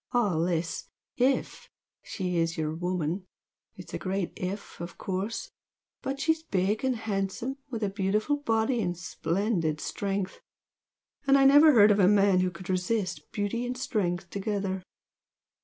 [0.13, 0.85] All this,
[1.17, 1.69] IF
[2.01, 3.27] she is 'your woman!'
[3.75, 5.51] It's a great 'if' of course!
[6.01, 10.41] but she's big and handsome, with a beautiful body and splendid strength,
[11.27, 14.81] and I never heard of a man who could resist beauty and strength together.